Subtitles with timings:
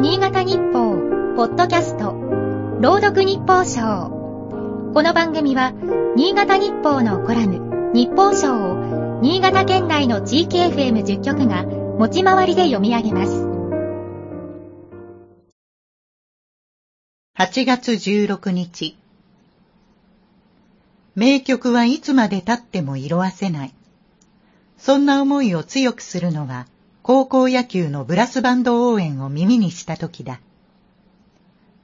[0.00, 0.96] 新潟日報、
[1.36, 2.14] ポッドキャスト、
[2.80, 4.08] 朗読日報賞。
[4.94, 5.74] この番組は、
[6.16, 13.46] 新潟日報のコラム、日報賞を、新潟県内の地域 FM10 局が、持ち回りで読み上げます。
[17.36, 18.96] 8月16日。
[21.14, 23.74] 名曲はいつまで経っても色褪せない。
[24.78, 26.66] そんな思いを強くするのは、
[27.02, 30.40] 高校野球のブラスバンド応援を耳にした時だ。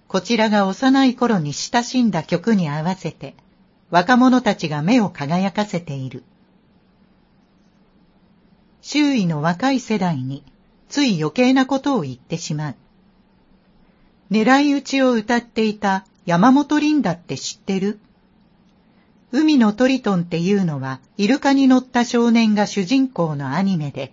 [0.09, 3.35] こちらが幼い頃に親しんだ曲に合わせて、
[3.91, 6.23] 若者たちが目を輝かせている。
[8.83, 10.45] 周囲の若い世代に、
[10.89, 12.75] つい余計なことを言ってしまう。
[14.31, 17.99] 狙い撃ちを歌っていた山本リンダって知ってる？
[19.33, 24.13] 海のトリトンっていうのはイルカに乗った少年が主人公のアニメで、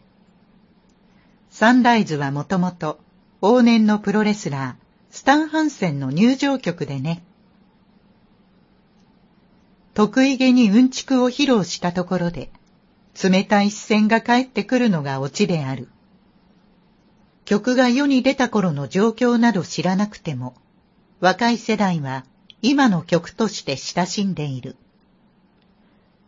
[1.54, 3.00] サンライズはもともと
[3.40, 7.24] 往年のプロレスラー、スタンハンセンの入場曲でね。
[9.94, 12.50] 得意げにうんちくを披露したところで、
[13.24, 15.90] 冷たい視線が返ってくるのがオチである。
[17.46, 20.56] 曲が世に出た頃の状況など知らなくても、
[21.20, 22.26] 若い世代は
[22.64, 24.76] 今の曲として親しんでいる。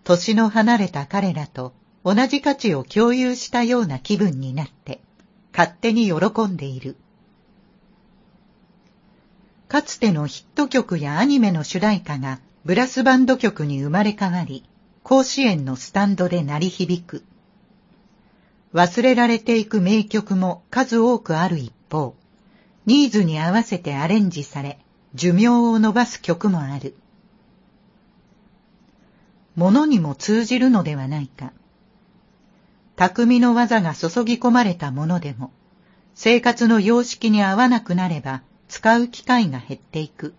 [0.03, 5.02] 年の離れた彼らと同じ価値を共有したような気分になって、
[5.58, 6.98] 勝手に喜んでいる。
[9.70, 14.66] かつてのヒット曲やアニメの主題歌がブラスバンド曲に生まれ変わり、
[15.03, 17.23] 甲子園のスタンドで鳴り響く。
[18.73, 22.16] 忘れられていく名曲も数多くある一方、
[22.86, 24.78] ニーズに合わせてアレンジされ、
[25.14, 26.97] 寿命を伸ばす曲もある。
[29.56, 31.53] 物にも通じるのではないか。
[32.96, 35.52] 匠の技が注ぎ込まれたものでも、
[36.14, 40.34] 生活の様式に合わなくなれば使う機会が減っていく。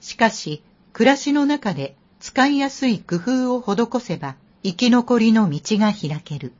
[0.00, 6.52] しかし、暮らしの中で使いやすい工夫を施せば生き残りの道が開ける。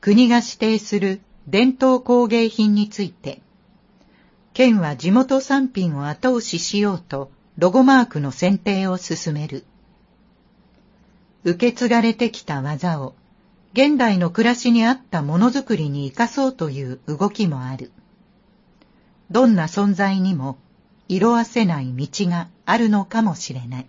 [0.00, 3.42] 国が指定する伝統工芸品について、
[4.54, 9.64] 県は地元産品を後押ししようとロゴマークの選定を進める。
[11.44, 13.14] 受け継がれてきた技を
[13.72, 17.92] 現代の暮らしに合ったものづくりに生かそうという動きもある。
[19.30, 20.58] どんな存在にも
[21.08, 23.86] 色褪せない道があるのかもしれない。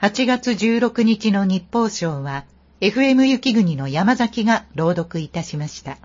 [0.00, 2.44] 8月16日の日報賞は
[2.80, 5.98] FM 雪国の山崎が朗読いたしました。